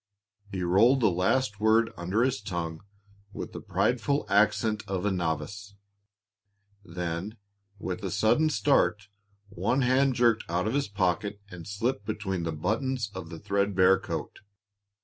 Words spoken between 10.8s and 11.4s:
pocket